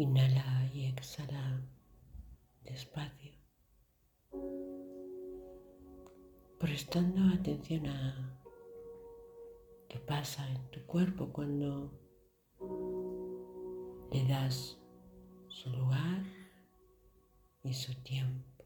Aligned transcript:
Inhala 0.00 0.70
y 0.72 0.86
exhala 0.86 1.60
despacio, 2.62 3.32
prestando 6.60 7.34
atención 7.34 7.88
a 7.88 8.40
qué 9.88 9.98
pasa 9.98 10.48
en 10.48 10.70
tu 10.70 10.86
cuerpo 10.86 11.32
cuando 11.32 11.92
le 14.12 14.24
das 14.28 14.78
su 15.48 15.68
lugar 15.70 16.22
y 17.64 17.74
su 17.74 17.92
tiempo. 18.02 18.64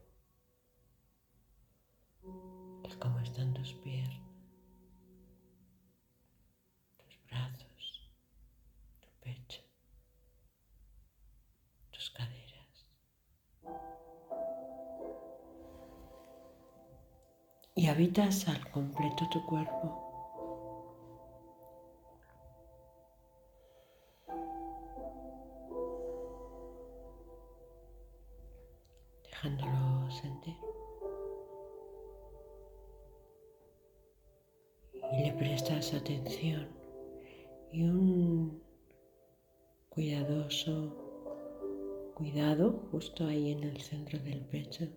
Cómo 2.99 3.19
están 3.19 3.53
tus 3.53 3.73
piernas, 3.73 4.22
Y 17.75 17.87
habitas 17.87 18.47
al 18.47 18.69
completo 18.71 19.27
tu 19.31 19.45
cuerpo. 19.45 20.03
dejándolo 29.43 30.09
sentir. 30.11 30.55
Y 35.11 35.23
le 35.25 35.33
prestas 35.33 35.93
atención 35.93 36.67
y 37.71 37.83
un 37.83 38.63
cuidadoso 39.89 40.95
cuidado 42.15 42.87
justo 42.91 43.25
ahí 43.25 43.51
en 43.51 43.63
el 43.63 43.81
centro 43.81 44.19
del 44.19 44.41
pecho. 44.41 44.87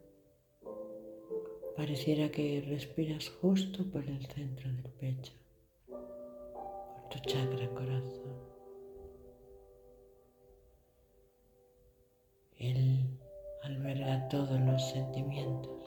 Pareciera 1.77 2.31
que 2.31 2.65
respiras 2.67 3.29
justo 3.29 3.85
por 3.91 4.03
el 4.03 4.25
centro 4.29 4.73
del 4.73 4.91
pecho, 4.93 5.35
por 5.87 7.09
tu 7.11 7.19
chakra 7.29 7.69
corazón. 7.69 8.35
Él 12.59 13.07
alberga 13.63 14.27
todos 14.29 14.59
los 14.59 14.91
sentimientos 14.91 15.85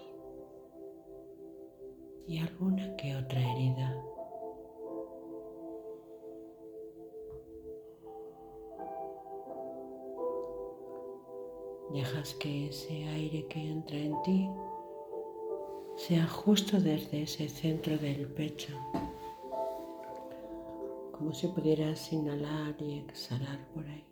y 2.28 2.38
alguna 2.38 2.95
que 2.95 3.16
otra 3.16 3.40
herida. 3.40 4.04
Dejas 11.92 12.36
que 12.36 12.67
ese 12.67 13.06
aire 13.06 13.48
que 13.48 13.60
entra 13.60 13.98
en 13.98 14.22
ti 14.22 14.48
sea 16.00 16.25
justo 16.28 16.80
desde 16.80 17.23
ese 17.23 17.50
centro 17.50 17.97
del 17.97 18.25
pecho, 18.28 18.73
como 21.11 21.33
si 21.33 21.47
pudieras 21.50 22.14
inhalar 22.14 22.73
y 22.80 23.00
exhalar 23.00 23.59
por 23.73 23.86
ahí. 23.86 24.05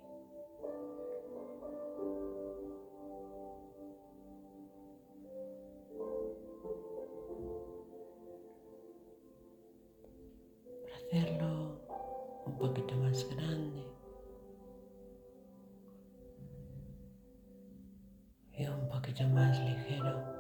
hacerlo 11.10 11.80
un 12.46 12.58
poquito 12.58 12.98
más 12.98 13.26
grande 13.30 13.82
y 18.52 18.66
un 18.66 18.90
poquito 18.90 19.24
más 19.30 19.58
ligero. 19.62 20.37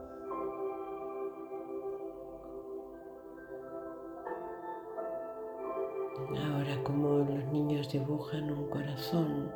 Dibujan 7.92 8.52
un 8.52 8.70
corazón, 8.70 9.52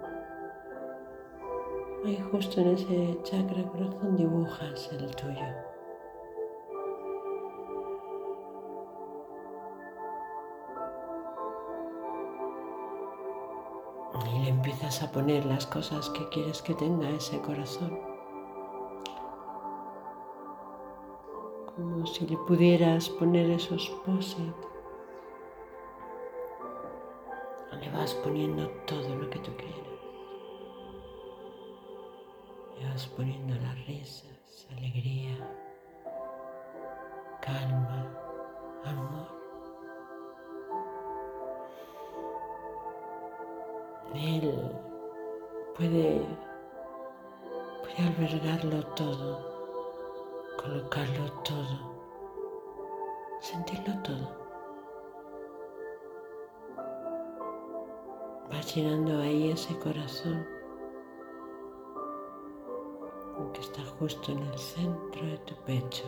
ahí 2.05 2.19
justo 2.31 2.61
en 2.61 2.67
ese 2.67 3.19
chakra 3.23 3.63
corazón 3.63 4.15
dibujas 4.15 4.89
el 4.93 5.15
tuyo. 5.15 5.71
y 14.25 14.39
le 14.39 14.49
empiezas 14.49 15.01
a 15.03 15.11
poner 15.11 15.45
las 15.45 15.65
cosas 15.65 16.09
que 16.09 16.27
quieres 16.29 16.61
que 16.61 16.73
tenga 16.73 17.09
ese 17.09 17.39
corazón. 17.41 17.99
Como 21.75 22.05
si 22.05 22.27
le 22.27 22.37
pudieras 22.37 23.09
poner 23.09 23.49
esos 23.49 23.89
posit. 24.05 24.70
Le 27.81 27.89
vas 27.89 28.13
poniendo 28.13 28.69
todo 28.85 29.15
lo 29.15 29.29
que 29.29 29.39
tú 29.39 29.51
quieras. 29.57 29.77
Le 32.79 32.87
vas 32.87 33.07
poniendo 33.07 33.55
las 33.55 33.87
risas, 33.87 34.67
alegría, 34.71 35.35
calma, 37.41 38.05
amor. 38.85 39.41
Él 44.13 44.71
puede, 45.75 46.21
puede 47.81 48.07
albergarlo 48.07 48.85
todo, 48.95 49.39
colocarlo 50.61 51.31
todo, 51.43 51.79
sentirlo 53.39 53.97
todo. 54.03 54.40
Vas 58.51 58.75
llenando 58.75 59.19
ahí 59.19 59.51
ese 59.51 59.77
corazón 59.79 60.45
que 63.53 63.61
está 63.61 63.83
justo 63.99 64.31
en 64.31 64.39
el 64.39 64.57
centro 64.57 65.25
de 65.25 65.37
tu 65.39 65.55
pecho. 65.65 66.05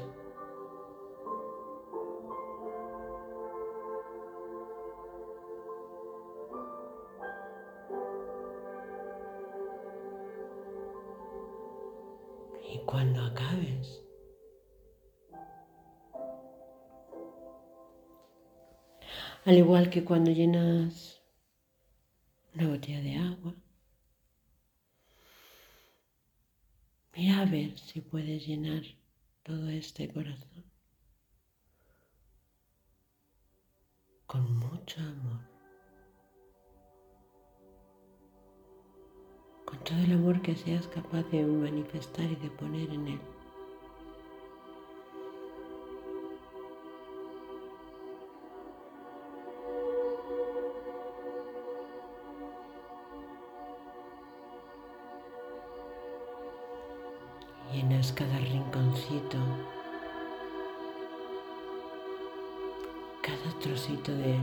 Y 12.72 12.80
cuando 12.86 13.22
acabes, 13.22 14.04
al 19.46 19.58
igual 19.58 19.90
que 19.90 20.04
cuando 20.04 20.32
llenas 20.32 21.13
una 22.56 22.68
botella 22.70 23.02
de 23.02 23.16
agua, 23.16 23.56
mira 27.16 27.42
a 27.42 27.46
ver 27.46 27.78
si 27.80 28.02
puedes 28.02 28.46
llenar 28.48 28.84
todo 29.44 29.70
este 29.70 30.12
corazón 30.12 30.64
con 34.26 34.58
mucho 34.58 35.00
amor. 35.02 35.54
con 39.66 39.84
todo 39.84 39.98
el 39.98 40.14
amor 40.14 40.40
que 40.44 40.56
seas 40.56 40.88
capaz 40.88 41.24
de 41.32 41.44
manifestar 41.44 42.26
y 42.26 42.36
de 42.36 42.50
poner 42.52 42.90
en 42.92 43.08
él. 43.08 43.33
Cada 58.16 58.38
rinconcito, 58.38 59.38
cada 63.22 63.60
trocito 63.60 64.12
de 64.14 64.36
él. 64.36 64.42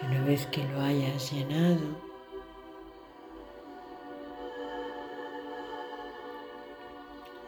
Y 0.00 0.06
una 0.06 0.24
vez 0.24 0.46
que 0.46 0.66
lo 0.68 0.80
hayas 0.80 1.32
llenado, 1.32 2.05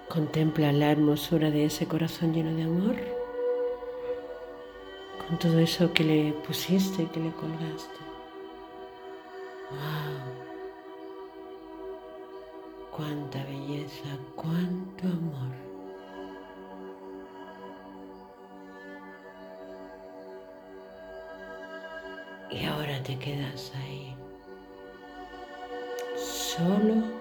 contempla 0.08 0.72
la 0.72 0.90
hermosura 0.90 1.50
de 1.50 1.66
ese 1.66 1.87
corazón 1.87 2.32
lleno 2.32 2.55
de 2.55 2.62
amor, 2.62 2.96
con 5.26 5.38
todo 5.38 5.58
eso 5.58 5.93
que 5.93 6.05
le 6.05 6.32
pusiste, 6.46 7.06
que 7.10 7.20
le 7.20 7.31
colgaste. 7.32 7.99
¡Wow! 9.70 9.78
¡Cuánta 12.90 13.44
belleza! 13.44 14.08
¡Cuánto 14.34 15.06
amor! 15.06 15.55
Y 22.50 22.64
ahora 22.64 23.02
te 23.02 23.19
quedas 23.19 23.72
ahí, 23.76 24.16
solo 26.16 27.18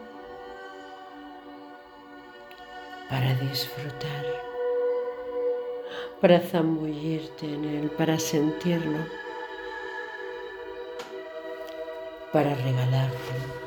para 3.10 3.34
disfrutar, 3.36 4.26
para 6.20 6.40
zambullirte 6.40 7.46
en 7.46 7.64
él, 7.66 7.90
para 7.92 8.20
sentirlo, 8.20 9.00
para 12.34 12.54
regalarte. 12.56 13.67